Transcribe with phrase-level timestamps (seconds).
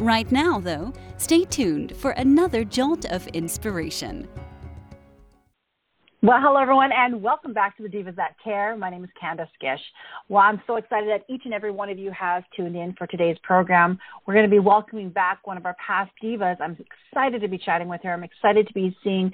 [0.00, 4.26] Right now, though, stay tuned for another jolt of inspiration.
[6.22, 8.74] Well, hello, everyone, and welcome back to the Divas That Care.
[8.78, 9.80] My name is Candace Gish.
[10.30, 13.06] Well, I'm so excited that each and every one of you has tuned in for
[13.06, 13.98] today's program.
[14.26, 16.58] We're going to be welcoming back one of our past divas.
[16.60, 16.78] I'm
[17.12, 18.12] excited to be chatting with her.
[18.14, 19.30] I'm excited to be seeing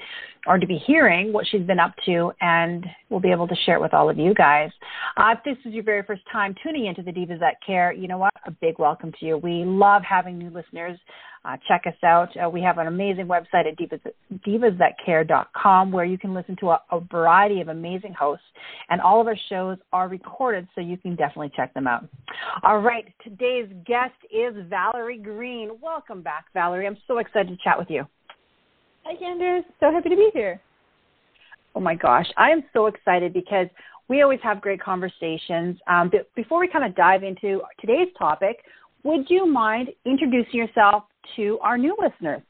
[0.46, 3.76] or to be hearing what she's been up to, and we'll be able to share
[3.76, 4.70] it with all of you guys.
[5.16, 8.08] Uh, if this is your very first time tuning into the Divas That Care, you
[8.08, 8.32] know what?
[8.46, 9.38] A big welcome to you.
[9.38, 10.98] We love having new listeners.
[11.46, 12.28] Uh, check us out.
[12.36, 14.00] Uh, we have an amazing website at divas,
[14.46, 18.44] divasthatcare.com where you can listen to a, a, variety of amazing hosts,
[18.90, 22.04] and all of our shows are recorded, so you can definitely check them out.
[22.64, 25.70] All right, today's guest is Valerie Green.
[25.80, 26.86] Welcome back, Valerie.
[26.86, 28.06] I'm so excited to chat with you.
[29.08, 29.64] Hi, Candace.
[29.78, 30.60] So happy to be here.
[31.76, 33.68] Oh my gosh, I am so excited because
[34.08, 35.78] we always have great conversations.
[35.86, 38.56] Um, but before we kind of dive into today's topic,
[39.04, 41.04] would you mind introducing yourself
[41.36, 42.42] to our new listeners?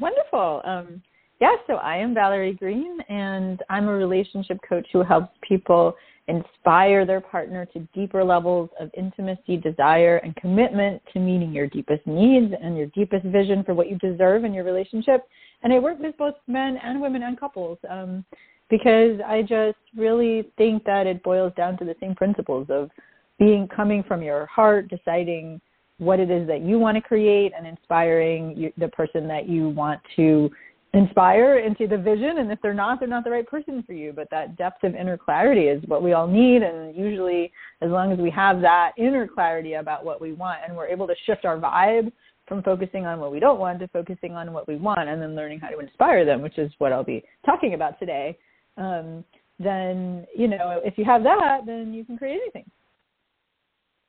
[0.00, 0.62] Wonderful.
[0.64, 1.02] Um,
[1.42, 5.94] yeah, so I am Valerie Green, and I'm a relationship coach who helps people
[6.28, 12.06] inspire their partner to deeper levels of intimacy, desire, and commitment to meeting your deepest
[12.06, 15.26] needs and your deepest vision for what you deserve in your relationship.
[15.62, 18.24] And I work with both men and women and couples um,
[18.68, 22.90] because I just really think that it boils down to the same principles of
[23.38, 25.60] being coming from your heart, deciding
[25.96, 29.70] what it is that you want to create and inspiring you, the person that you
[29.70, 30.50] want to
[30.94, 34.12] inspire into the vision and if they're not they're not the right person for you.
[34.12, 38.12] But that depth of inner clarity is what we all need and usually as long
[38.12, 41.44] as we have that inner clarity about what we want and we're able to shift
[41.44, 42.10] our vibe
[42.46, 45.36] from focusing on what we don't want to focusing on what we want and then
[45.36, 48.38] learning how to inspire them which is what i'll be talking about today
[48.78, 49.22] um,
[49.58, 52.64] then you know if you have that then you can create anything.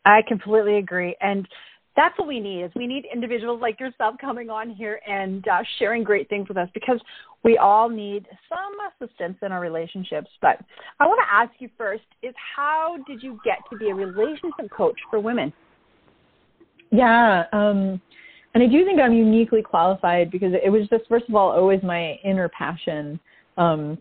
[0.06, 1.16] I completely agree.
[1.22, 1.48] And
[1.96, 5.60] that's what we need is we need individuals like yourself coming on here and uh,
[5.78, 7.00] sharing great things with us because
[7.44, 10.30] we all need some assistance in our relationships.
[10.42, 10.60] But
[11.00, 14.70] i want to ask you first is how did you get to be a relationship
[14.76, 15.52] coach for women?
[16.92, 18.02] Yeah um,
[18.54, 21.82] and i do think i'm uniquely qualified because it was just first of all always
[21.84, 23.20] my inner passion
[23.58, 23.98] um,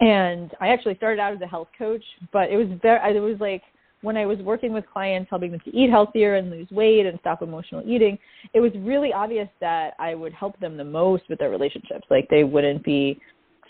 [0.00, 3.36] and i actually started out as a health coach but it was very it was
[3.40, 3.62] like
[4.02, 7.18] when I was working with clients, helping them to eat healthier and lose weight and
[7.20, 8.18] stop emotional eating,
[8.52, 12.06] it was really obvious that I would help them the most with their relationships.
[12.10, 13.20] Like they wouldn't be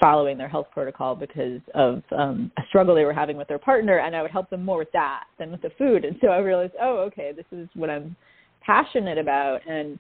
[0.00, 3.98] following their health protocol because of um, a struggle they were having with their partner,
[3.98, 6.04] and I would help them more with that than with the food.
[6.04, 8.16] And so I realized, oh, okay, this is what I'm
[8.62, 9.60] passionate about.
[9.68, 9.98] And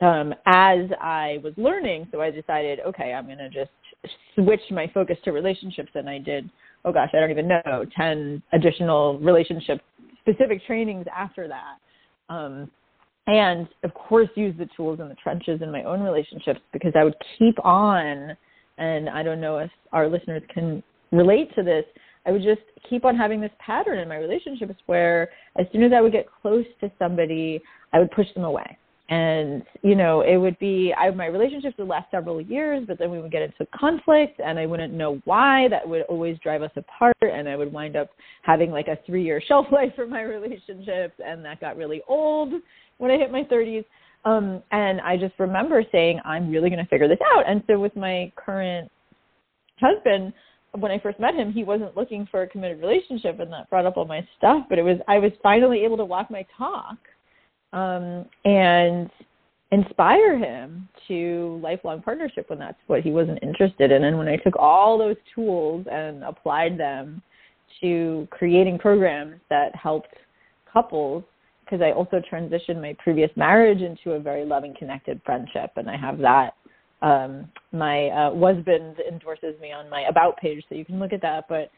[0.00, 3.70] um, as I was learning, so I decided, okay, I'm going to just
[4.34, 6.48] switch my focus to relationships, and I did
[6.84, 9.80] oh gosh, I don't even know, 10 additional relationship
[10.20, 12.32] specific trainings after that.
[12.32, 12.70] Um,
[13.26, 17.04] and of course, use the tools in the trenches in my own relationships because I
[17.04, 18.36] would keep on,
[18.78, 20.82] and I don't know if our listeners can
[21.12, 21.84] relate to this.
[22.26, 25.28] I would just keep on having this pattern in my relationships where
[25.58, 27.60] as soon as I would get close to somebody,
[27.92, 28.78] I would push them away
[29.12, 33.10] and you know it would be I, my relationships would last several years but then
[33.10, 36.70] we would get into conflict and i wouldn't know why that would always drive us
[36.76, 38.08] apart and i would wind up
[38.40, 42.54] having like a three year shelf life for my relationships and that got really old
[42.96, 43.84] when i hit my thirties
[44.24, 47.78] um and i just remember saying i'm really going to figure this out and so
[47.78, 48.90] with my current
[49.78, 50.32] husband
[50.78, 53.84] when I first met him, he wasn't looking for a committed relationship, and that brought
[53.84, 54.64] up all my stuff.
[54.70, 56.96] But it was I was finally able to walk my talk
[57.72, 59.10] um, and
[59.70, 64.04] inspire him to lifelong partnership when that's what he wasn't interested in.
[64.04, 67.22] And when I took all those tools and applied them
[67.80, 70.14] to creating programs that helped
[70.70, 71.24] couples,
[71.64, 75.96] because I also transitioned my previous marriage into a very loving, connected friendship, and I
[75.96, 76.54] have that.
[77.00, 81.22] Um, my uh, husband endorses me on my about page, so you can look at
[81.22, 81.46] that.
[81.48, 81.70] But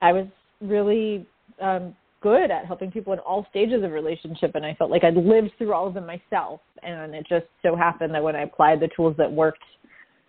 [0.00, 0.26] I was
[0.62, 1.26] really
[1.60, 5.16] um, good at helping people in all stages of relationship and I felt like I'd
[5.16, 8.80] lived through all of them myself and it just so happened that when I applied
[8.80, 9.62] the tools that worked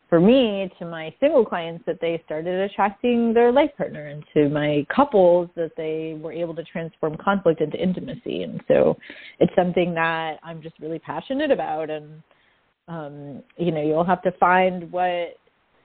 [0.10, 4.50] for me to my single clients that they started attracting their life partner and to
[4.50, 8.42] my couples that they were able to transform conflict into intimacy.
[8.42, 8.98] And so
[9.40, 12.24] it's something that I'm just really passionate about and
[12.88, 15.38] um, you know, you'll have to find what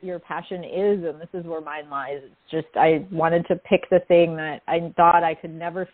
[0.04, 2.20] your passion is, and this is where mine lies.
[2.22, 5.88] It's just I wanted to pick the thing that I thought I could never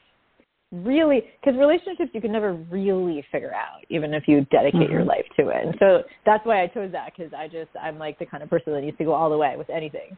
[0.72, 4.92] really because relationships you can never really figure out even if you dedicate mm-hmm.
[4.92, 7.98] your life to it and so that's why i chose that because i just i'm
[7.98, 10.16] like the kind of person that needs to go all the way with anything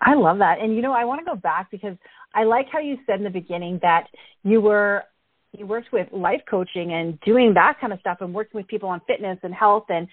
[0.00, 1.96] i love that and you know i want to go back because
[2.36, 4.06] i like how you said in the beginning that
[4.44, 5.02] you were
[5.50, 8.88] you worked with life coaching and doing that kind of stuff and working with people
[8.88, 10.06] on fitness and health and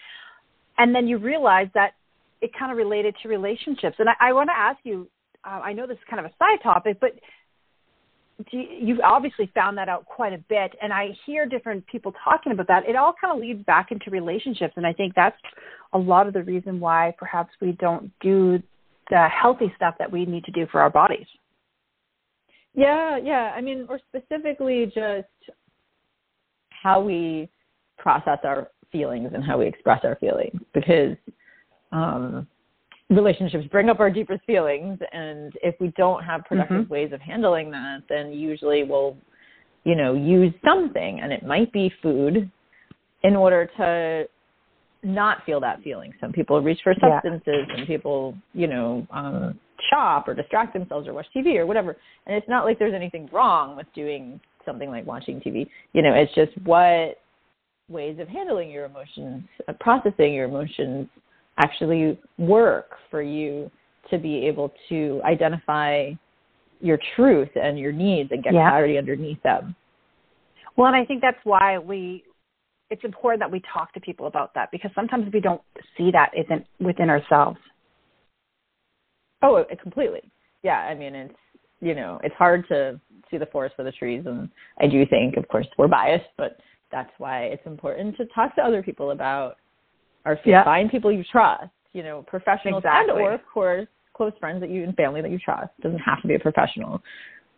[0.79, 1.93] and then you realized that
[2.43, 3.95] it kind of related to relationships.
[3.99, 5.07] And i, I want to ask you
[5.45, 7.11] uh, i know this is kind of a side topic but
[8.51, 12.67] you've obviously found that out quite a bit and i hear different people talking about
[12.67, 12.87] that.
[12.87, 15.37] It all kind of leads back into relationships and i think that's
[15.93, 18.61] a lot of the reason why perhaps we don't do
[19.09, 21.27] the healthy stuff that we need to do for our bodies.
[22.73, 23.53] Yeah yeah.
[23.55, 25.27] I mean or specifically just
[26.69, 27.49] how we
[27.97, 31.15] process our feelings and how we express our feelings because
[31.93, 32.47] um
[33.09, 36.93] relationships bring up our deepest feelings and if we don't have productive mm-hmm.
[36.93, 39.15] ways of handling that then usually we'll
[39.83, 42.49] you know use something and it might be food
[43.23, 44.27] in order to
[45.03, 47.75] not feel that feeling some people reach for substances yeah.
[47.75, 49.59] and people you know um
[49.91, 53.29] shop or distract themselves or watch tv or whatever and it's not like there's anything
[53.33, 57.19] wrong with doing something like watching tv you know it's just what
[57.89, 61.07] ways of handling your emotions uh, processing your emotions
[61.57, 63.69] actually work for you
[64.09, 66.11] to be able to identify
[66.79, 68.69] your truth and your needs and get yeah.
[68.69, 69.75] clarity underneath them.
[70.75, 72.23] Well, and I think that's why we
[72.89, 75.61] it's important that we talk to people about that because sometimes we don't
[75.97, 77.57] see that isn't within ourselves.
[79.41, 80.31] Oh, completely.
[80.61, 81.35] Yeah, I mean it's
[81.81, 82.99] you know, it's hard to
[83.29, 84.49] see the forest for the trees and
[84.79, 86.57] I do think of course we're biased, but
[86.91, 89.55] that's why it's important to talk to other people about
[90.25, 90.65] or yep.
[90.65, 93.11] find people you trust, you know, professionals exactly.
[93.11, 95.69] and or of course close friends that you and family that you trust.
[95.79, 97.01] It doesn't have to be a professional.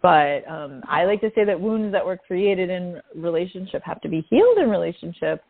[0.01, 4.09] But um I like to say that wounds that were created in relationship have to
[4.09, 5.43] be healed in relationship.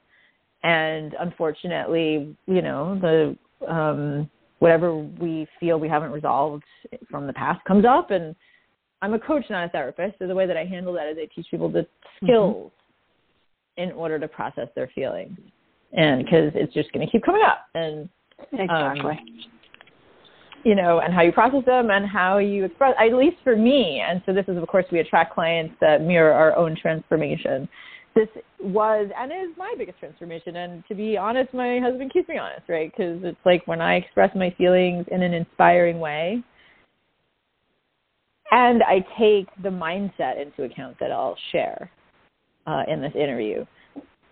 [0.64, 4.30] And unfortunately, you know, the um
[4.60, 6.64] whatever we feel we haven't resolved
[7.10, 8.36] from the past comes up and
[9.02, 10.18] I'm a coach, not a therapist.
[10.18, 12.26] So the way that I handle that is I teach people the mm-hmm.
[12.26, 12.72] skills
[13.78, 13.90] mm-hmm.
[13.90, 15.38] in order to process their feelings
[15.94, 17.68] and because it's just going to keep coming up.
[17.74, 18.10] And
[18.52, 19.12] exactly.
[19.12, 19.20] um,
[20.64, 24.04] you know and how you process them and how you express at least for me
[24.06, 27.70] and so this is of course we attract clients that mirror our own transformation.
[28.16, 28.30] This
[28.62, 30.56] was and is my biggest transformation.
[30.56, 32.92] And to be honest my husband keeps me honest right?
[32.92, 36.44] Because it's like when i express my feelings in an inspiring way
[38.52, 41.90] and i take the mindset into account that i'll share
[42.68, 43.66] uh, in this interview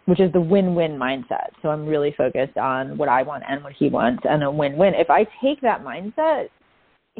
[0.05, 1.49] which is the win-win mindset.
[1.61, 4.93] So I'm really focused on what I want and what he wants and a win-win.
[4.95, 6.49] If I take that mindset,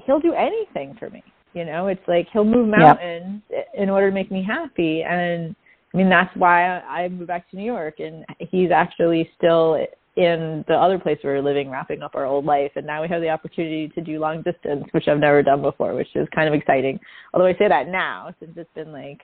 [0.06, 1.24] he'll do anything for me.
[1.54, 3.68] You know, it's like he'll move mountains yep.
[3.76, 5.04] in order to make me happy.
[5.04, 5.56] And
[5.94, 9.76] I mean, that's why I moved back to New York and he's actually still
[10.15, 12.71] in the other place we were living, wrapping up our old life.
[12.75, 15.95] And now we have the opportunity to do long distance, which I've never done before,
[15.95, 17.00] which is kind of exciting.
[17.33, 19.21] Although I say that now since it's been like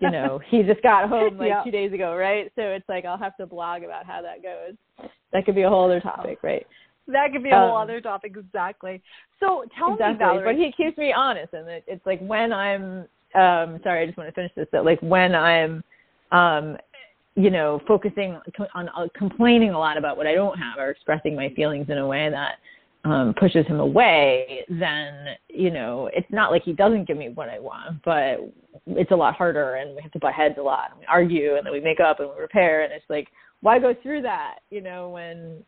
[0.00, 1.64] you know, he just got home like yep.
[1.64, 2.50] two days ago, right?
[2.56, 5.08] So it's like I'll have to blog about how that goes.
[5.32, 6.66] That could be a whole other topic, right?
[7.08, 9.02] That could be a whole um, other topic, exactly.
[9.40, 10.12] So tell exactly.
[10.12, 10.54] me, Valerie.
[10.54, 14.18] But he keeps me honest, and it, it's like when I'm, um, sorry, I just
[14.18, 14.68] want to finish this.
[14.72, 15.82] That like when I'm,
[16.30, 16.76] um,
[17.36, 18.38] you know, focusing
[18.74, 21.98] on uh, complaining a lot about what I don't have, or expressing my feelings in
[21.98, 22.56] a way that
[23.04, 27.48] um, pushes him away, then you know it's not like he doesn't give me what
[27.48, 28.40] I want, but
[28.86, 31.56] it's a lot harder, and we have to butt heads a lot, and we argue,
[31.56, 33.28] and then we make up and we repair, and it's like
[33.60, 35.62] why go through that, you know, when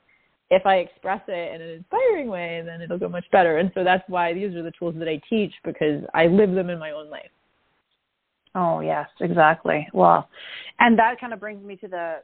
[0.51, 3.57] if I express it in an inspiring way, then it'll go much better.
[3.57, 6.69] And so that's why these are the tools that I teach because I live them
[6.69, 7.31] in my own life.
[8.55, 9.89] Oh yes, exactly.
[9.93, 10.29] Well,
[10.79, 12.17] and that kind of brings me to the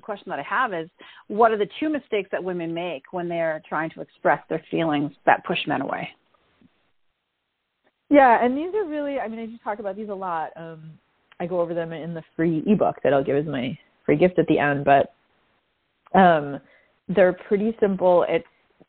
[0.00, 0.88] question that I have is
[1.26, 5.12] what are the two mistakes that women make when they're trying to express their feelings
[5.26, 6.08] that push men away?
[8.10, 10.50] Yeah, and these are really, I mean, I do talk about these a lot.
[10.56, 10.92] Um,
[11.38, 14.38] I go over them in the free ebook that I'll give as my free gift
[14.38, 15.14] at the end, but
[16.18, 16.60] um,
[17.08, 18.24] they're pretty simple.
[18.28, 18.46] It's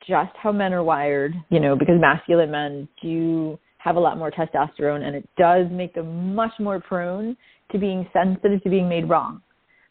[0.08, 4.32] just how men are wired, you know, because masculine men do have a lot more
[4.32, 7.36] testosterone and it does make them much more prone
[7.72, 9.42] to being sensitive to being made wrong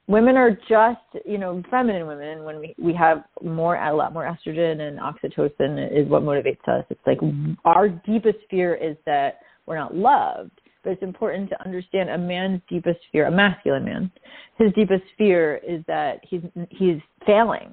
[0.06, 4.24] women are just you know feminine women when we we have more a lot more
[4.24, 7.18] estrogen and oxytocin is what motivates us it's like
[7.64, 12.60] our deepest fear is that we're not loved but it's important to understand a man's
[12.68, 14.10] deepest fear, a masculine man,
[14.56, 17.72] his deepest fear is that he's he's failing.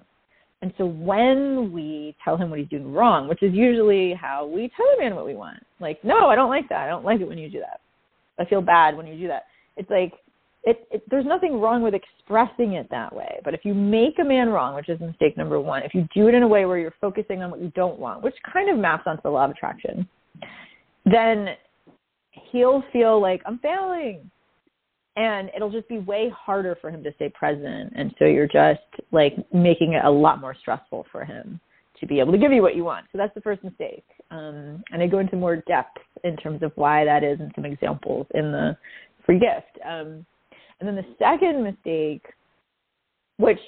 [0.62, 4.72] And so when we tell him what he's doing wrong, which is usually how we
[4.76, 6.82] tell a man what we want, like, no, I don't like that.
[6.82, 7.82] I don't like it when you do that.
[8.40, 9.44] I feel bad when you do that.
[9.76, 10.14] It's like
[10.64, 13.40] it, it, there's nothing wrong with expressing it that way.
[13.46, 16.28] But if you make a man wrong, which is mistake number one, if you do
[16.28, 18.78] it in a way where you're focusing on what you don't want, which kind of
[18.78, 20.08] maps onto the law of attraction,
[21.06, 21.50] then
[22.52, 24.30] he'll feel like I'm failing.
[25.18, 27.92] And it'll just be way harder for him to stay present.
[27.96, 28.80] And so you're just
[29.12, 31.60] like making it a lot more stressful for him
[32.00, 33.08] to be able to give you what you want.
[33.12, 34.06] So that's the first mistake.
[34.30, 37.66] Um, and I go into more depth in terms of why that is and some
[37.66, 38.78] examples in the
[39.26, 39.84] free gift.
[39.84, 40.24] Um,
[40.80, 42.24] and then the second mistake,
[43.38, 43.60] which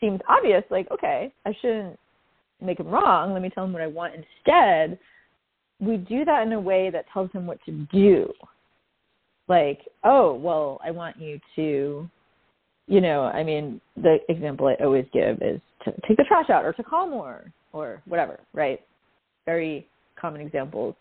[0.00, 1.98] seems obvious, like, okay, I shouldn't
[2.62, 3.32] make him wrong.
[3.32, 4.96] Let me tell him what I want instead.
[5.80, 8.32] We do that in a way that tells him what to do.
[9.48, 12.08] Like, oh, well, I want you to,
[12.86, 16.64] you know, I mean, the example I always give is to take the trash out
[16.64, 18.80] or to call more or whatever, right?
[19.44, 19.86] Very
[20.18, 20.94] common examples.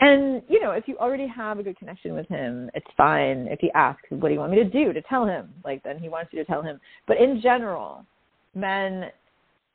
[0.00, 3.58] And, you know, if you already have a good connection with him, it's fine if
[3.58, 4.92] he asks, what do you want me to do?
[4.92, 5.48] To tell him.
[5.64, 6.80] Like, then he wants you to tell him.
[7.08, 8.04] But in general,
[8.54, 9.10] men,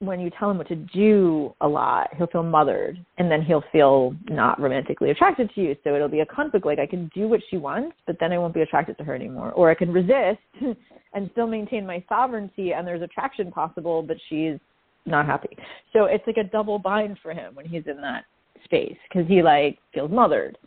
[0.06, 3.64] when you tell him what to do a lot, he'll feel mothered and then he'll
[3.72, 5.76] feel not romantically attracted to you.
[5.84, 6.66] So it'll be a conflict.
[6.66, 9.16] Like, I can do what she wants, but then I won't be attracted to her
[9.16, 9.52] anymore.
[9.52, 10.40] Or I can resist
[11.14, 14.58] and still maintain my sovereignty and there's attraction possible, but she's
[15.06, 15.58] not happy.
[15.92, 18.26] So it's like a double bind for him when he's in that
[18.66, 20.58] space because he like feels mothered.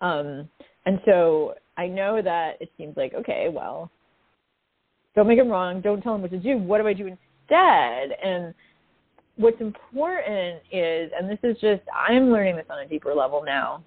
[0.00, 0.48] Um,
[0.86, 3.90] and so I know that it seems like okay, well,
[5.14, 5.80] don't make him wrong.
[5.80, 6.58] Don't tell him what to do.
[6.58, 8.16] What do I do instead?
[8.22, 8.54] And
[9.38, 13.82] what's important is, and this is just I'm learning this on a deeper level now,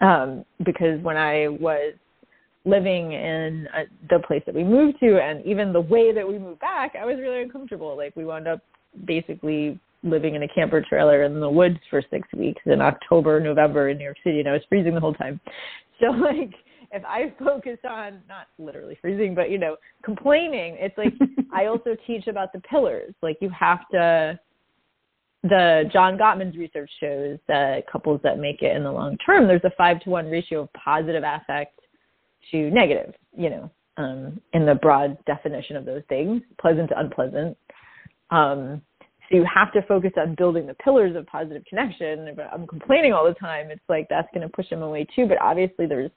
[0.00, 1.94] um, because when I was
[2.64, 6.38] living in uh, the place that we moved to and even the way that we
[6.38, 8.60] moved back i was really uncomfortable like we wound up
[9.06, 13.90] basically living in a camper trailer in the woods for six weeks in October, November
[13.90, 15.40] in New York City, and I was freezing the whole time.
[16.00, 16.54] So like
[16.96, 21.12] if I focus on not literally freezing, but you know, complaining, it's like
[21.54, 23.14] I also teach about the pillars.
[23.22, 24.38] Like you have to
[25.42, 29.64] the John Gottman's research shows that couples that make it in the long term, there's
[29.64, 31.80] a five to one ratio of positive affect
[32.50, 37.56] to negative, you know, um, in the broad definition of those things, pleasant to unpleasant.
[38.30, 38.82] Um,
[39.30, 42.28] so you have to focus on building the pillars of positive connection.
[42.28, 45.26] If I'm complaining all the time, it's like that's going to push him away too.
[45.26, 46.10] But obviously, there's,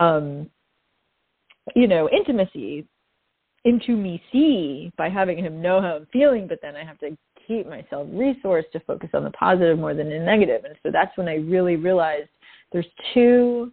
[0.00, 0.50] um,
[1.76, 2.86] you know, intimacy
[3.64, 7.16] into me see by having him know how I'm feeling, but then I have to
[7.46, 10.64] keep myself resourced to focus on the positive more than the negative.
[10.64, 12.28] And so that's when I really realized
[12.72, 13.70] there's two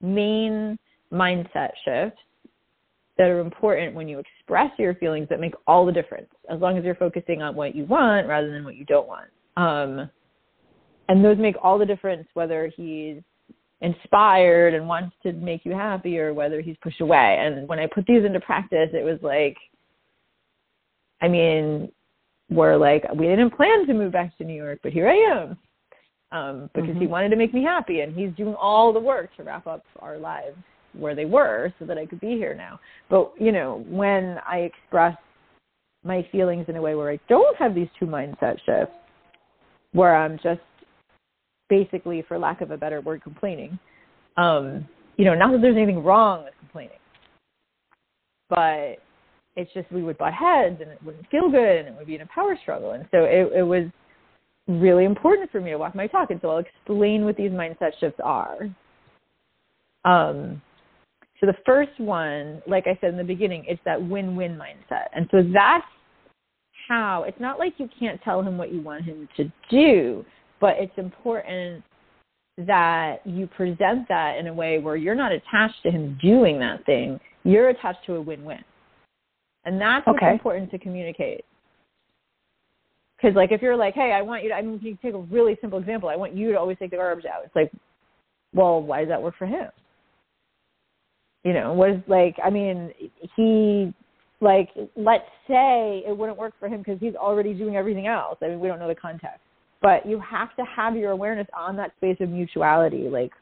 [0.00, 0.78] main
[1.12, 2.20] mindset shifts
[3.16, 6.76] that are important when you express your feelings that make all the difference as long
[6.76, 10.10] as you're focusing on what you want rather than what you don't want um,
[11.08, 13.22] and those make all the difference whether he's
[13.84, 17.86] inspired and wants to make you happy or whether he's pushed away and when i
[17.86, 19.56] put these into practice it was like
[21.22, 21.90] i mean
[22.50, 25.56] we're like we didn't plan to move back to new york but here i am
[26.32, 27.00] um, because mm-hmm.
[27.00, 29.84] he wanted to make me happy and he's doing all the work to wrap up
[30.00, 30.56] our lives
[30.96, 32.80] where they were so that I could be here now.
[33.10, 35.16] But, you know, when I express
[36.04, 38.94] my feelings in a way where I don't have these two mindset shifts,
[39.92, 40.60] where I'm just
[41.68, 43.78] basically, for lack of a better word, complaining.
[44.36, 46.98] Um, you know, not that there's anything wrong with complaining,
[48.48, 48.96] but
[49.56, 52.16] it's just we would butt heads and it wouldn't feel good and it would be
[52.16, 52.92] in a power struggle.
[52.92, 53.84] And so it, it was
[54.66, 56.30] really important for me to walk my talk.
[56.30, 58.58] And so I'll explain what these mindset shifts are.
[60.04, 60.60] Um,
[61.40, 65.06] so the first one, like I said in the beginning, it's that win-win mindset.
[65.14, 65.86] And so that's
[66.88, 70.24] how it's not like you can't tell him what you want him to do,
[70.64, 71.84] but it's important
[72.56, 76.86] that you present that in a way where you're not attached to him doing that
[76.86, 77.20] thing.
[77.42, 78.64] You're attached to a win-win.
[79.66, 81.44] And that's what's important to communicate.
[83.18, 85.12] Because, like, if you're like, hey, I want you to, I mean, if you take
[85.12, 86.08] a really simple example.
[86.08, 87.44] I want you to always take the garbage out.
[87.44, 87.70] It's like,
[88.54, 89.68] well, why does that work for him?
[91.44, 92.90] you know was like i mean
[93.36, 93.92] he
[94.40, 98.48] like let's say it wouldn't work for him because he's already doing everything else i
[98.48, 99.40] mean we don't know the context
[99.84, 103.06] but you have to have your awareness on that space of mutuality.
[103.10, 103.32] Like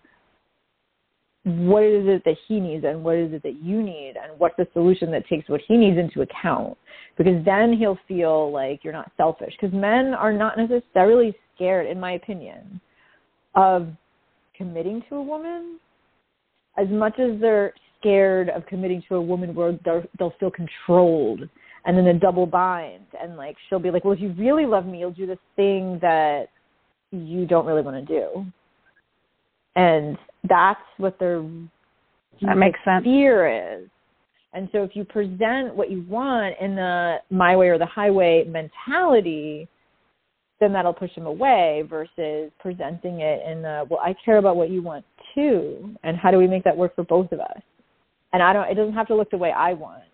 [1.44, 4.56] what is it that he needs and what is it that you need and what's
[4.58, 6.76] the solution that takes what he needs into account?
[7.16, 9.54] Because then he'll feel like you're not selfish.
[9.60, 12.80] Because men are not necessarily scared in my opinion
[13.54, 13.88] of
[14.56, 15.78] committing to a woman.
[16.76, 21.48] As much as they're scared of committing to a woman where they'll feel controlled
[21.84, 23.06] and then a double bind.
[23.20, 25.98] And like she'll be like well if you really love me you'll do this thing
[26.02, 26.46] that
[27.10, 28.46] you don't really want to do.
[29.76, 31.42] And that's what their
[32.42, 33.04] that makes sense.
[33.04, 33.88] fear is.
[34.54, 38.44] And so if you present what you want in the my way or the highway
[38.44, 39.68] mentality
[40.62, 44.70] then that'll push them away versus presenting it in the well i care about what
[44.70, 47.60] you want too and how do we make that work for both of us?
[48.32, 50.04] And i don't it doesn't have to look the way i want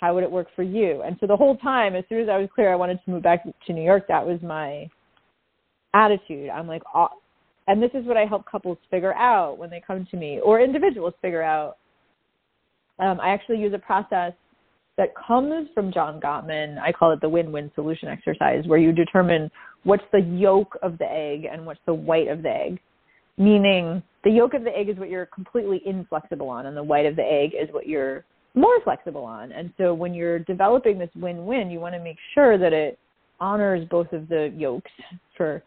[0.00, 2.38] how would it work for you and so the whole time as soon as i
[2.38, 4.88] was clear i wanted to move back to new york that was my
[5.94, 7.08] attitude i'm like oh,
[7.68, 10.60] and this is what i help couples figure out when they come to me or
[10.60, 11.76] individuals figure out
[12.98, 14.32] um, i actually use a process
[15.00, 16.78] that comes from John Gottman.
[16.78, 19.50] I call it the win-win solution exercise, where you determine
[19.84, 22.80] what's the yolk of the egg and what's the white of the egg.
[23.38, 27.06] Meaning, the yolk of the egg is what you're completely inflexible on, and the white
[27.06, 29.52] of the egg is what you're more flexible on.
[29.52, 32.98] And so, when you're developing this win-win, you want to make sure that it
[33.40, 34.90] honors both of the yolks,
[35.36, 35.62] for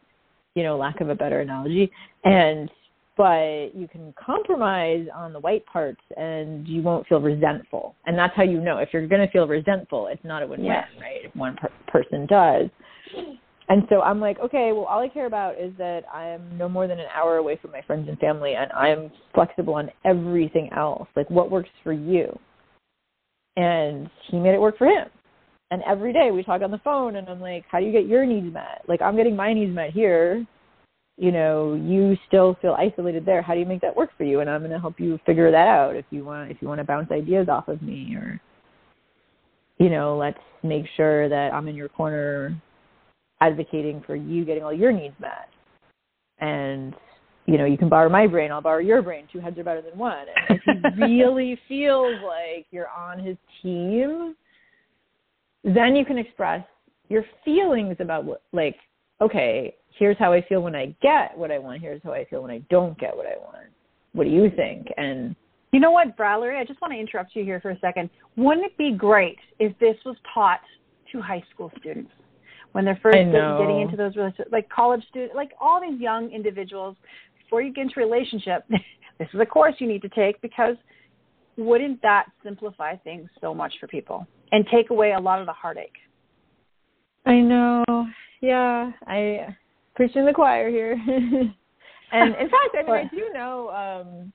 [0.55, 1.91] you know, lack of a better analogy,
[2.23, 2.69] and
[3.15, 7.95] but you can compromise on the white parts and you won't feel resentful.
[8.07, 10.65] And that's how you know if you're going to feel resentful, it's not a win-win,
[10.65, 10.87] yes.
[10.99, 11.19] right?
[11.23, 12.69] If one per- person does.
[13.69, 16.87] And so I'm like, okay, well, all I care about is that I'm no more
[16.87, 21.07] than an hour away from my friends and family, and I'm flexible on everything else.
[21.15, 22.37] Like, what works for you?
[23.55, 25.07] And he made it work for him.
[25.71, 28.07] And every day we talk on the phone, and I'm like, how do you get
[28.07, 28.83] your needs met?
[28.87, 30.45] Like, I'm getting my needs met here
[31.17, 34.39] you know you still feel isolated there how do you make that work for you
[34.39, 36.79] and i'm going to help you figure that out if you want if you want
[36.79, 38.41] to bounce ideas off of me or
[39.77, 42.59] you know let's make sure that i'm in your corner
[43.41, 45.49] advocating for you getting all your needs met
[46.39, 46.95] and
[47.45, 49.81] you know you can borrow my brain i'll borrow your brain two heads are better
[49.81, 54.35] than one and if he really feels like you're on his team
[55.63, 56.65] then you can express
[57.09, 58.75] your feelings about what like
[59.21, 61.81] okay here's how I feel when I get what I want.
[61.81, 63.67] Here's how I feel when I don't get what I want.
[64.13, 64.87] What do you think?
[64.97, 65.35] And
[65.71, 66.59] you know what, Valerie?
[66.59, 68.09] I just want to interrupt you here for a second.
[68.35, 70.61] Wouldn't it be great if this was taught
[71.11, 72.11] to high school students
[72.73, 76.95] when they're first getting into those relationships, like college students, like all these young individuals?
[77.53, 78.65] Before you get into a relationship,
[79.19, 80.75] this is a course you need to take because
[81.55, 85.53] wouldn't that simplify things so much for people and take away a lot of the
[85.53, 85.93] heartache?
[87.27, 87.83] I know.
[88.41, 89.55] Yeah, I
[89.95, 90.93] preaching the choir here.
[92.11, 94.33] and in fact, I mean, I do know um,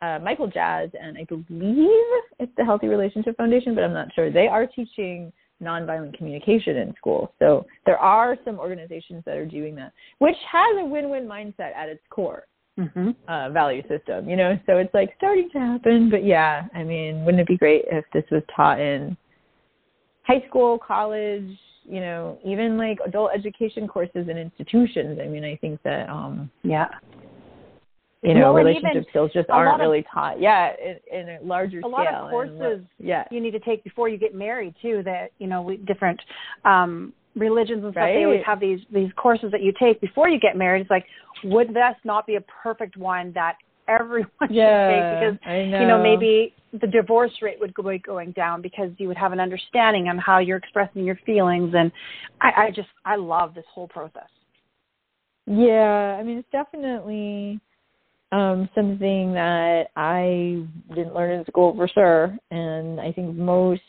[0.00, 4.30] uh, Michael Jazz, and I believe it's the Healthy Relationship Foundation, but I'm not sure.
[4.30, 7.32] They are teaching nonviolent communication in school.
[7.38, 11.88] So there are some organizations that are doing that, which has a win-win mindset at
[11.88, 12.44] its core.
[12.78, 13.10] Mm-hmm.
[13.28, 16.08] Uh, value system, you know, so it's like starting to happen.
[16.08, 19.18] But yeah, I mean, wouldn't it be great if this was taught in
[20.22, 25.18] high school, college, you know, even like adult education courses and institutions.
[25.22, 26.88] I mean, I think that um yeah.
[28.22, 30.40] You know, well, relationship skills just aren't really taught.
[30.40, 31.90] Yeah, in, in a larger a scale.
[31.90, 33.24] A lot of courses yeah.
[33.30, 35.02] you need to take before you get married too.
[35.04, 36.20] That you know, we, different
[36.66, 38.02] um religions and stuff.
[38.02, 38.14] Right.
[38.14, 40.82] They always have these these courses that you take before you get married.
[40.82, 41.06] It's like,
[41.44, 43.56] would this not be a perfect one that
[43.88, 44.90] everyone yeah,
[45.30, 45.80] should take because know.
[45.80, 49.40] you know maybe the divorce rate would go going down because you would have an
[49.40, 51.90] understanding on how you're expressing your feelings and
[52.40, 54.28] I, I just I love this whole process.
[55.46, 57.60] Yeah, I mean it's definitely
[58.32, 60.64] um something that I
[60.94, 63.82] didn't learn in school for sure and I think most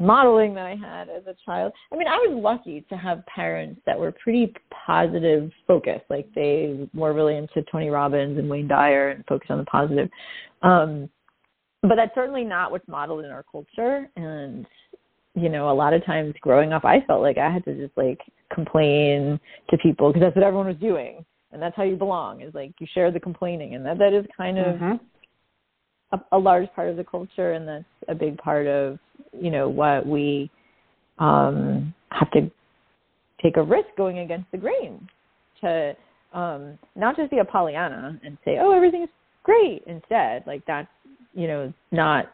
[0.00, 1.72] modeling that I had as a child.
[1.92, 4.52] I mean, I was lucky to have parents that were pretty
[4.86, 6.06] positive focused.
[6.08, 10.08] Like they were really into Tony Robbins and Wayne Dyer and focused on the positive.
[10.62, 11.10] Um,
[11.82, 14.08] but that's certainly not what's modeled in our culture.
[14.16, 14.66] And,
[15.34, 17.96] you know, a lot of times growing up, I felt like I had to just
[17.96, 18.20] like
[18.52, 19.38] complain
[19.70, 21.24] to people because that's what everyone was doing.
[21.52, 23.74] And that's how you belong is like you share the complaining.
[23.74, 26.16] And that, that is kind of mm-hmm.
[26.16, 27.52] a, a large part of the culture.
[27.52, 28.98] And that's a big part of
[29.32, 30.50] you know what we
[31.18, 32.50] um, have to
[33.42, 35.08] take a risk going against the grain
[35.60, 35.94] to
[36.32, 39.10] um, not just be a Pollyanna and say, "Oh, everything's
[39.42, 40.88] great." Instead, like that's
[41.34, 42.32] you know not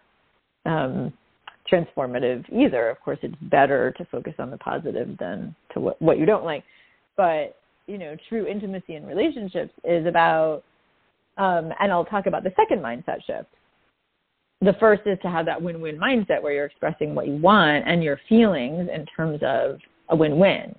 [0.64, 1.12] um,
[1.70, 2.88] transformative either.
[2.88, 6.44] Of course, it's better to focus on the positive than to what what you don't
[6.44, 6.64] like.
[7.16, 10.62] But you know, true intimacy in relationships is about,
[11.38, 13.49] um, and I'll talk about the second mindset shift,
[14.61, 18.03] the first is to have that win-win mindset where you're expressing what you want and
[18.03, 20.75] your feelings in terms of a win-win.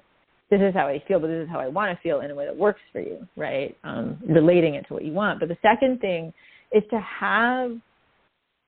[0.50, 2.36] this is how I feel, but this is how I want to feel in a
[2.36, 3.78] way that works for you, right?
[3.84, 5.40] Um, relating it to what you want.
[5.40, 6.34] But the second thing
[6.72, 7.72] is to have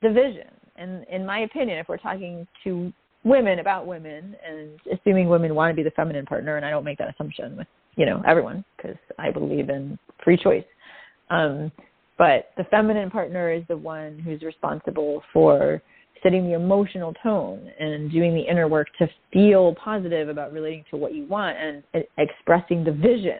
[0.01, 0.49] the vision.
[0.75, 5.71] And in my opinion, if we're talking to women about women and assuming women want
[5.71, 8.63] to be the feminine partner, and I don't make that assumption with, you know, everyone
[8.77, 10.63] because I believe in free choice.
[11.29, 11.71] Um,
[12.17, 15.81] but the feminine partner is the one who's responsible for
[16.21, 20.97] setting the emotional tone and doing the inner work to feel positive about relating to
[20.97, 21.83] what you want and
[22.17, 23.39] expressing the vision.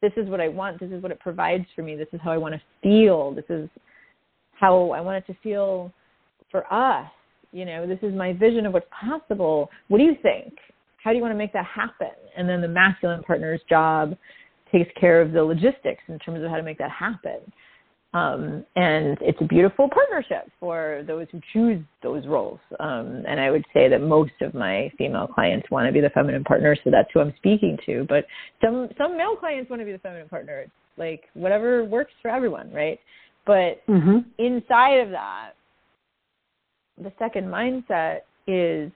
[0.00, 0.80] This is what I want.
[0.80, 1.96] This is what it provides for me.
[1.96, 3.32] This is how I want to feel.
[3.32, 3.68] This is
[4.52, 5.92] how I want it to feel
[6.50, 7.10] for us.
[7.56, 9.70] You know, this is my vision of what's possible.
[9.88, 10.52] What do you think?
[11.02, 12.12] How do you want to make that happen?
[12.36, 14.14] And then the masculine partner's job
[14.70, 17.38] takes care of the logistics in terms of how to make that happen.
[18.12, 22.60] Um, and it's a beautiful partnership for those who choose those roles.
[22.78, 26.10] Um, and I would say that most of my female clients want to be the
[26.10, 28.04] feminine partner, so that's who I'm speaking to.
[28.06, 28.26] But
[28.62, 30.60] some some male clients want to be the feminine partner.
[30.60, 33.00] It's like whatever works for everyone, right?
[33.46, 34.18] But mm-hmm.
[34.38, 35.52] inside of that,
[37.02, 38.90] the second mindset is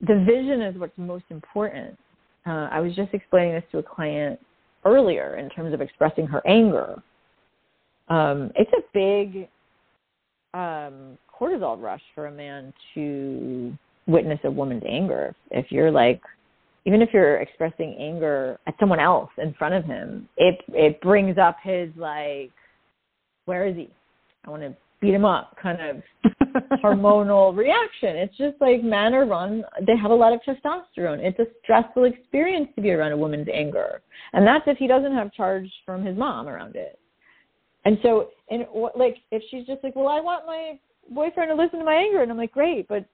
[0.00, 1.98] the vision is what's most important.
[2.46, 4.38] Uh, I was just explaining this to a client
[4.84, 7.02] earlier in terms of expressing her anger.
[8.08, 9.48] Um, it's a big
[10.54, 15.34] um, cortisol rush for a man to witness a woman's anger.
[15.50, 16.20] If you're like,
[16.84, 21.36] even if you're expressing anger at someone else in front of him, it it brings
[21.36, 22.52] up his like,
[23.46, 23.90] where is he?
[24.44, 26.02] I want to beat him up kind of
[26.82, 28.16] hormonal reaction.
[28.16, 31.18] It's just like men are run, they have a lot of testosterone.
[31.18, 34.00] It's a stressful experience to be around a woman's anger.
[34.32, 36.98] And that's if he doesn't have charge from his mom around it.
[37.84, 40.78] And so, and what, like, if she's just like, well, I want my
[41.14, 42.22] boyfriend to listen to my anger.
[42.22, 43.04] And I'm like, great, but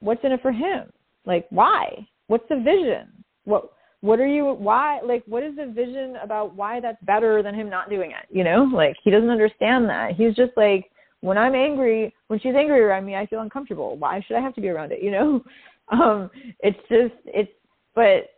[0.00, 0.90] what's in it for him?
[1.24, 2.06] Like, why?
[2.26, 3.12] What's the vision?
[3.44, 3.70] What,
[4.00, 7.70] what are you why like what is the vision about why that's better than him
[7.70, 10.90] not doing it you know like he doesn't understand that he's just like
[11.22, 13.96] when I'm angry, when she's angry around me, I feel uncomfortable.
[13.96, 15.02] Why should I have to be around it?
[15.02, 15.44] You know,
[15.90, 16.30] um,
[16.60, 17.50] it's just it's.
[17.94, 18.30] But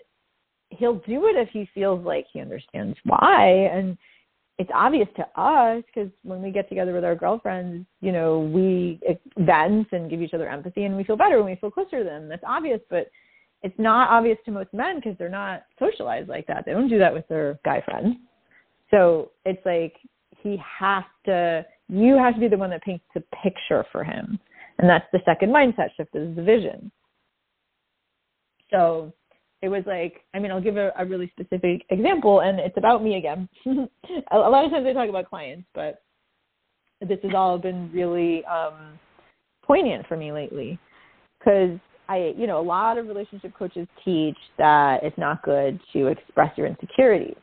[0.71, 3.97] he'll do it if he feels like he understands why, and
[4.59, 9.01] it's obvious to us because when we get together with our girlfriends, you know, we
[9.39, 12.05] vent and give each other empathy, and we feel better when we feel closer to
[12.05, 12.29] them.
[12.29, 13.11] That's obvious, but
[13.63, 16.65] it's not obvious to most men because they're not socialized like that.
[16.67, 18.17] They don't do that with their guy friends.
[18.91, 19.95] So it's like
[20.43, 24.39] he has to you have to be the one that paints the picture for him.
[24.79, 26.91] And that's the second mindset shift is the vision.
[28.71, 29.13] So
[29.63, 33.03] it was like, I mean, I'll give a, a really specific example, and it's about
[33.03, 33.49] me again.
[33.67, 36.03] a, lot of times I talk about clients, but
[37.01, 38.99] this has all been really um,
[39.65, 40.79] poignant for me lately
[41.39, 46.09] because I, you know, a lot of relationship coaches teach that it's not good to
[46.09, 47.37] express your insecurities.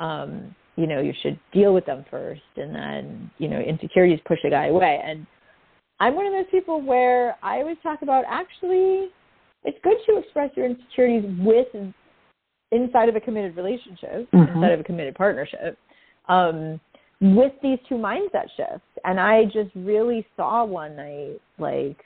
[0.00, 4.38] Um, you know you should deal with them first and then you know insecurities push
[4.44, 5.26] a guy away and
[6.00, 9.08] i'm one of those people where i always talk about actually
[9.64, 11.66] it's good to express your insecurities with
[12.72, 14.56] inside of a committed relationship mm-hmm.
[14.56, 15.78] inside of a committed partnership
[16.28, 16.80] um
[17.20, 21.98] with these two mindset shifts and i just really saw one night like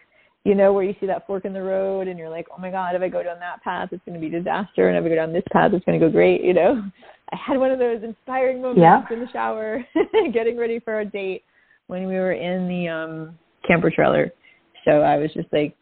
[0.44, 2.70] you know, where you see that fork in the road and you're like, oh my
[2.70, 4.88] God, if I go down that path, it's going to be disaster.
[4.88, 6.82] And if I go down this path, it's going to go great, you know?
[7.32, 9.02] I had one of those inspiring moments yeah.
[9.14, 9.84] in the shower,
[10.32, 11.44] getting ready for a date
[11.88, 14.32] when we were in the um camper trailer.
[14.86, 15.76] So I was just like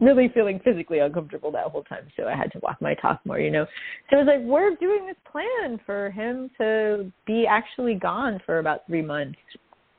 [0.00, 2.06] really feeling physically uncomfortable that whole time.
[2.16, 3.66] So I had to walk my talk more, you know.
[4.10, 8.60] So it was like, we're doing this plan for him to be actually gone for
[8.60, 9.38] about three months,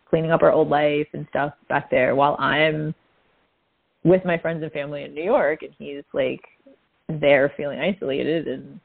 [0.10, 2.96] cleaning up our old life and stuff back there while I'm
[4.04, 6.42] with my friends and family in New York and he's like
[7.08, 8.80] there feeling isolated and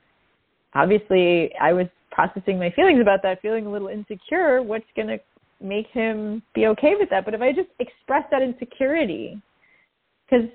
[0.74, 5.18] obviously I was processing my feelings about that, feeling a little insecure, what's gonna
[5.60, 7.24] make him be okay with that?
[7.24, 9.40] But if I just express that insecurity
[10.28, 10.48] because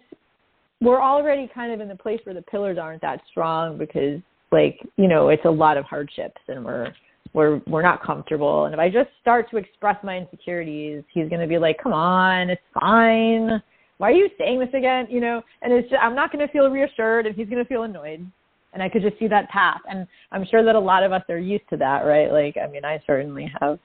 [0.82, 4.20] we're already kind of in the place where the pillars aren't that strong because
[4.52, 6.92] like, you know, it's a lot of hardships and we're
[7.34, 11.42] we're we're not comfortable and if I just start to express my insecurities, he's going
[11.42, 13.62] to be like, "Come on, it's fine."
[14.00, 15.08] Why are you saying this again?
[15.10, 17.68] You know, and it's just, I'm not going to feel reassured and he's going to
[17.68, 18.26] feel annoyed.
[18.74, 19.82] And I could just see that path.
[19.90, 22.32] And I'm sure that a lot of us are used to that, right?
[22.32, 23.78] Like, I mean, I certainly have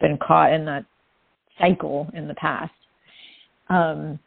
[0.00, 0.86] been caught in that
[1.60, 2.72] cycle in the past.
[3.68, 4.18] Um,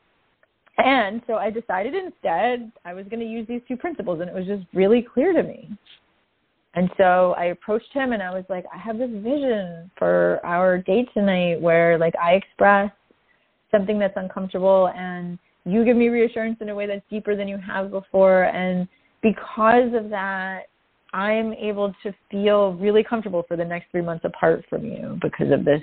[0.77, 4.35] and so I decided instead I was going to use these two principles, and it
[4.35, 5.69] was just really clear to me.
[6.75, 10.77] And so I approached him and I was like, I have this vision for our
[10.77, 12.91] date tonight where like I express
[13.75, 17.57] something that's uncomfortable and you give me reassurance in a way that's deeper than you
[17.57, 18.87] have before and
[19.25, 20.65] because of that,
[21.11, 25.51] I'm able to feel really comfortable for the next three months apart from you because
[25.51, 25.81] of this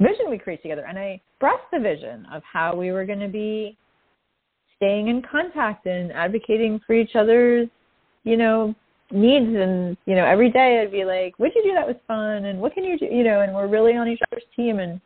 [0.00, 0.84] vision we create together.
[0.88, 3.76] And I expressed the vision of how we were going to be
[4.76, 7.68] staying in contact and advocating for each other's,
[8.22, 8.74] you know,
[9.10, 9.46] needs.
[9.46, 12.44] And, you know, every day I'd be like, what'd you do that was fun?
[12.44, 13.06] And what can you do?
[13.06, 14.78] You know, and we're really on each other's team.
[14.78, 15.00] And,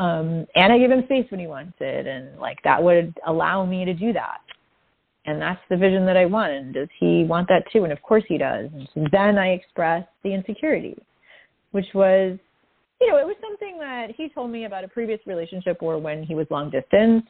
[0.00, 2.06] um, and I give him space when he wants it.
[2.06, 4.40] And like that would allow me to do that
[5.26, 6.52] and that's the vision that I want.
[6.52, 7.84] And does he want that too?
[7.84, 8.68] And of course he does.
[8.94, 10.96] And then I expressed the insecurity,
[11.72, 12.38] which was,
[13.00, 16.22] you know, it was something that he told me about a previous relationship where when
[16.22, 17.24] he was long distance,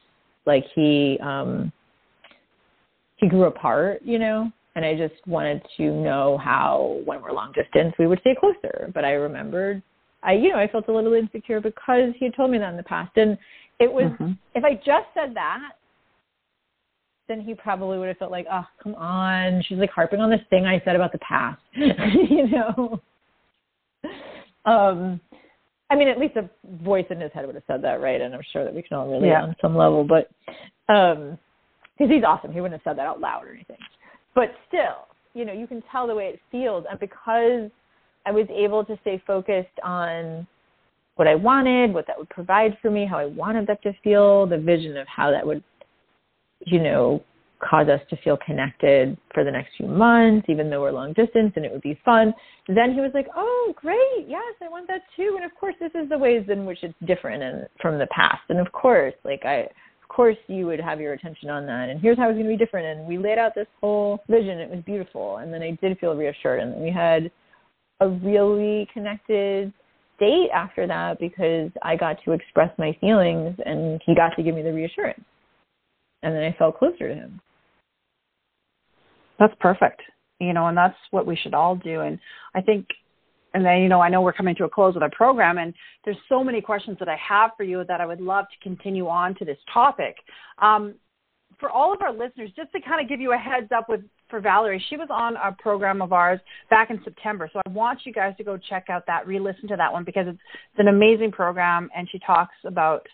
[0.45, 1.71] like he um
[3.17, 7.51] he grew apart, you know, and I just wanted to know how when we're long
[7.51, 8.89] distance we would stay closer.
[8.93, 9.83] But I remembered
[10.23, 12.77] I you know, I felt a little insecure because he had told me that in
[12.77, 13.15] the past.
[13.17, 13.37] And
[13.79, 14.31] it was mm-hmm.
[14.55, 15.71] if I just said that
[17.31, 19.63] then he probably would have felt like, oh, come on.
[19.67, 23.01] She's like harping on this thing I said about the past, you know?
[24.65, 25.21] Um,
[25.89, 26.49] I mean, at least a
[26.83, 28.19] voice in his head would have said that, right?
[28.19, 29.43] And I'm sure that we can all relate yeah.
[29.43, 30.29] on some level, but,
[30.93, 31.39] um,
[31.97, 32.51] because he's awesome.
[32.51, 33.77] He wouldn't have said that out loud or anything.
[34.35, 36.85] But still, you know, you can tell the way it feels.
[36.89, 37.71] And because
[38.25, 40.47] I was able to stay focused on
[41.15, 44.47] what I wanted, what that would provide for me, how I wanted that to feel,
[44.47, 45.63] the vision of how that would
[46.65, 47.23] you know,
[47.59, 51.53] cause us to feel connected for the next few months, even though we're long distance
[51.55, 52.33] and it would be fun.
[52.67, 54.25] Then he was like, Oh, great.
[54.27, 55.33] Yes, I want that too.
[55.35, 58.41] And of course, this is the ways in which it's different and from the past.
[58.49, 61.89] And of course, like I, of course you would have your attention on that.
[61.89, 62.97] And here's how it's going to be different.
[62.99, 64.57] And we laid out this whole vision.
[64.57, 65.37] It was beautiful.
[65.37, 66.61] And then I did feel reassured.
[66.61, 67.31] And we had
[68.01, 69.71] a really connected
[70.19, 74.53] date after that because I got to express my feelings and he got to give
[74.53, 75.23] me the reassurance
[76.23, 77.41] and then I felt closer to him.
[79.39, 80.01] That's perfect.
[80.39, 82.01] You know, and that's what we should all do.
[82.01, 82.19] And
[82.55, 82.87] I think,
[83.53, 85.73] and then, you know, I know we're coming to a close with our program, and
[86.05, 89.07] there's so many questions that I have for you that I would love to continue
[89.07, 90.15] on to this topic.
[90.59, 90.95] Um,
[91.59, 94.01] for all of our listeners, just to kind of give you a heads up with
[94.31, 96.39] for Valerie, she was on a program of ours
[96.71, 97.47] back in September.
[97.53, 100.25] So I want you guys to go check out that, re-listen to that one because
[100.27, 100.39] it's,
[100.71, 103.05] it's an amazing program, and she talks about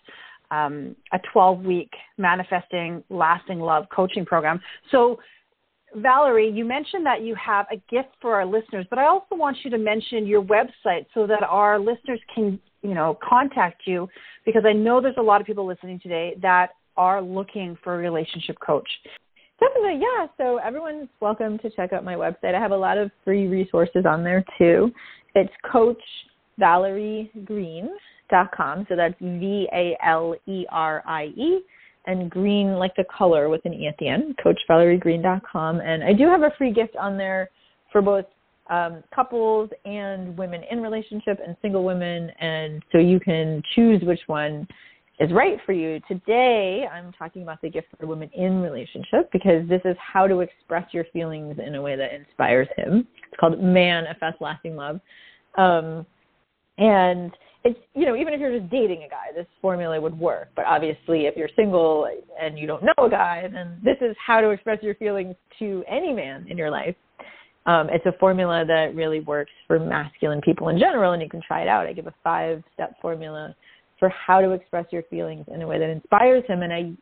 [0.50, 4.60] um, a 12 week manifesting lasting love coaching program.
[4.90, 5.18] So,
[5.94, 9.58] Valerie, you mentioned that you have a gift for our listeners, but I also want
[9.64, 14.08] you to mention your website so that our listeners can, you know, contact you
[14.44, 17.98] because I know there's a lot of people listening today that are looking for a
[17.98, 18.88] relationship coach.
[19.60, 20.26] Definitely, yeah.
[20.36, 22.54] So everyone's welcome to check out my website.
[22.54, 24.92] I have a lot of free resources on there too.
[25.34, 26.02] It's Coach
[26.58, 27.88] Valerie Green
[28.30, 28.86] dot com.
[28.88, 31.60] So that's V A L E R I E
[32.06, 35.80] and green like the color with an E at the end, coachvaleriegreen.com.
[35.80, 37.50] And I do have a free gift on there
[37.92, 38.24] for both
[38.70, 42.30] um, couples and women in relationship and single women.
[42.40, 44.66] And so you can choose which one
[45.20, 46.00] is right for you.
[46.06, 50.40] Today, I'm talking about the gift for women in relationship because this is how to
[50.40, 53.06] express your feelings in a way that inspires him.
[53.30, 55.00] It's called Manifest Lasting Love.
[55.56, 56.06] Um,
[56.78, 57.32] and
[57.64, 60.64] it's you know even if you're just dating a guy this formula would work but
[60.64, 62.08] obviously if you're single
[62.40, 65.82] and you don't know a guy then this is how to express your feelings to
[65.88, 66.94] any man in your life
[67.66, 71.42] um, it's a formula that really works for masculine people in general and you can
[71.46, 73.54] try it out i give a five step formula
[73.98, 76.92] for how to express your feelings in a way that inspires him and i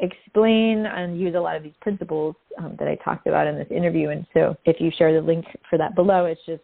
[0.00, 3.68] explain and use a lot of these principles um, that i talked about in this
[3.70, 6.62] interview and so if you share the link for that below it's just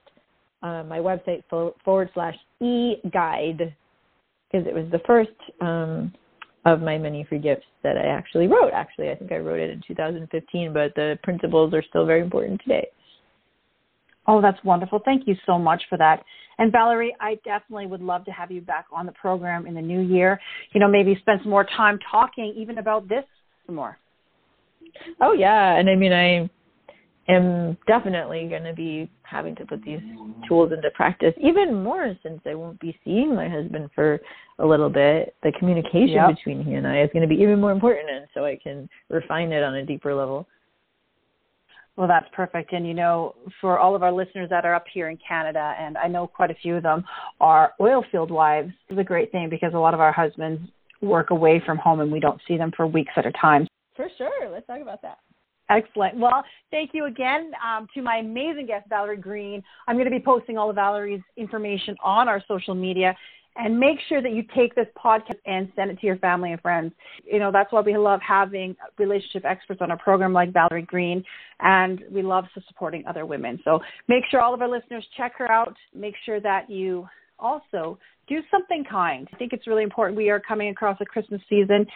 [0.63, 1.43] uh, my website
[1.85, 3.75] forward slash e guide
[4.51, 6.13] because it was the first um,
[6.65, 8.73] of my many free gifts that I actually wrote.
[8.73, 12.61] Actually, I think I wrote it in 2015, but the principles are still very important
[12.63, 12.87] today.
[14.27, 15.01] Oh, that's wonderful.
[15.05, 16.25] Thank you so much for that.
[16.59, 19.83] And Valerie, I definitely would love to have you back on the program in the
[19.83, 20.41] new year.
[20.73, 23.25] You know, maybe spend some more time talking even about this
[23.67, 23.99] some more.
[25.21, 26.51] Oh yeah, and I mean I
[27.33, 30.01] am definitely going to be having to put these
[30.47, 34.21] tools into practice even more since I won't be seeing my husband for
[34.59, 35.35] a little bit.
[35.43, 36.37] The communication yep.
[36.37, 38.89] between he and I is going to be even more important, and so I can
[39.09, 40.47] refine it on a deeper level.
[41.97, 42.73] Well, that's perfect.
[42.73, 45.99] And you know, for all of our listeners that are up here in Canada, and
[45.99, 47.05] I know quite a few of them
[47.41, 50.63] are oil field wives, is a great thing because a lot of our husbands
[51.03, 53.67] work away from home and we don't see them for weeks at a time.
[53.97, 54.51] For sure.
[54.51, 55.19] Let's talk about that.
[55.69, 56.19] Excellent.
[56.19, 59.63] Well, thank you again um, to my amazing guest, Valerie Green.
[59.87, 63.15] I'm going to be posting all of Valerie's information on our social media.
[63.57, 66.61] And make sure that you take this podcast and send it to your family and
[66.61, 66.93] friends.
[67.25, 71.25] You know, that's why we love having relationship experts on our program like Valerie Green,
[71.61, 73.61] and we love supporting other women.
[73.65, 75.77] So make sure all of our listeners check her out.
[75.95, 79.29] Make sure that you also do something kind.
[79.33, 80.17] I think it's really important.
[80.17, 81.87] We are coming across a Christmas season,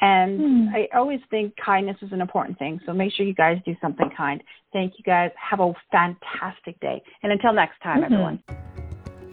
[0.00, 0.68] and mm.
[0.74, 2.80] I always think kindness is an important thing.
[2.84, 4.42] So make sure you guys do something kind.
[4.72, 5.30] Thank you guys.
[5.36, 7.02] Have a fantastic day.
[7.22, 8.12] And until next time, mm-hmm.
[8.12, 8.95] everyone.